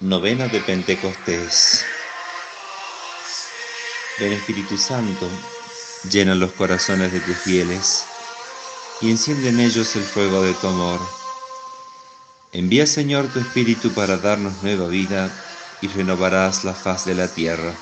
[0.00, 1.84] Novena de Pentecostés.
[4.20, 5.28] Ven Espíritu Santo,
[6.08, 8.04] llena los corazones de tus fieles
[9.00, 11.00] y enciende en ellos el fuego de tu amor.
[12.52, 15.32] Envía Señor tu Espíritu para darnos nueva vida
[15.80, 17.74] y renovarás la faz de la tierra.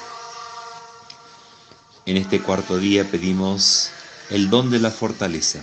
[2.07, 3.91] En este cuarto día pedimos
[4.30, 5.60] el don de la fortaleza.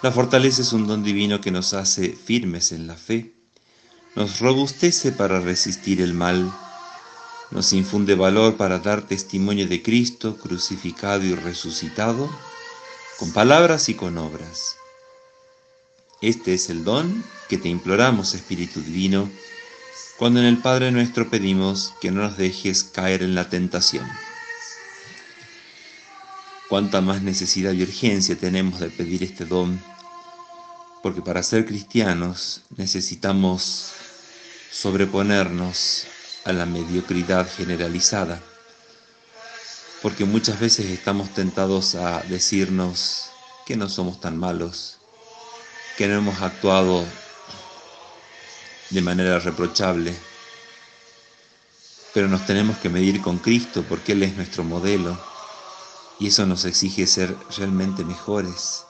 [0.00, 3.35] La fortaleza es un don divino que nos hace firmes en la fe,
[4.16, 6.50] nos robustece para resistir el mal,
[7.50, 12.30] nos infunde valor para dar testimonio de Cristo crucificado y resucitado,
[13.18, 14.76] con palabras y con obras.
[16.22, 19.30] Este es el don que te imploramos, Espíritu Divino,
[20.16, 24.08] cuando en el Padre nuestro pedimos que no nos dejes caer en la tentación.
[26.70, 29.78] Cuánta más necesidad y urgencia tenemos de pedir este don,
[31.02, 33.92] porque para ser cristianos necesitamos
[34.70, 36.06] sobreponernos
[36.44, 38.40] a la mediocridad generalizada,
[40.02, 43.30] porque muchas veces estamos tentados a decirnos
[43.66, 44.98] que no somos tan malos,
[45.96, 47.04] que no hemos actuado
[48.90, 50.14] de manera reprochable,
[52.14, 55.18] pero nos tenemos que medir con Cristo porque Él es nuestro modelo
[56.18, 58.84] y eso nos exige ser realmente mejores.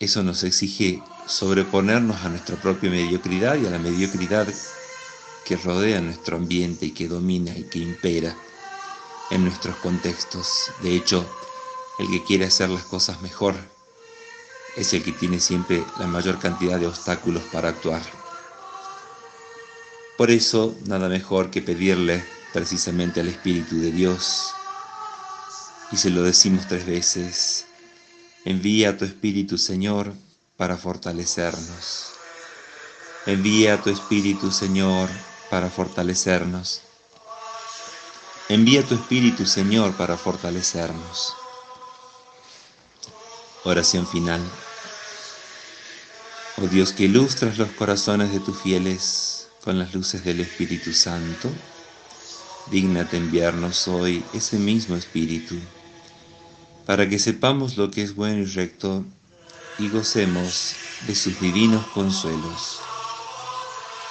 [0.00, 4.48] Eso nos exige sobreponernos a nuestra propia mediocridad y a la mediocridad
[5.44, 8.34] que rodea nuestro ambiente y que domina y que impera
[9.30, 10.70] en nuestros contextos.
[10.82, 11.26] De hecho,
[11.98, 13.54] el que quiere hacer las cosas mejor
[14.74, 18.00] es el que tiene siempre la mayor cantidad de obstáculos para actuar.
[20.16, 22.24] Por eso, nada mejor que pedirle
[22.54, 24.54] precisamente al Espíritu de Dios
[25.92, 27.66] y se lo decimos tres veces.
[28.44, 30.14] Envía tu Espíritu, Señor,
[30.56, 32.12] para fortalecernos.
[33.26, 35.10] Envía tu Espíritu, Señor,
[35.50, 36.80] para fortalecernos.
[38.48, 41.34] Envía tu Espíritu, Señor, para fortalecernos.
[43.64, 44.40] Oración final.
[46.56, 51.50] Oh Dios que ilustras los corazones de tus fieles con las luces del Espíritu Santo,
[52.70, 55.56] dígnate enviarnos hoy ese mismo Espíritu
[56.90, 59.04] para que sepamos lo que es bueno y recto
[59.78, 60.74] y gocemos
[61.06, 62.80] de sus divinos consuelos.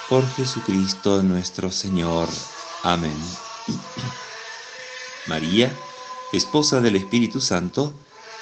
[0.08, 2.30] Por Jesucristo nuestro Señor.
[2.84, 3.18] Amén.
[5.28, 5.78] María,
[6.32, 7.94] esposa del Espíritu Santo,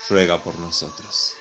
[0.08, 1.34] ruega por nosotros.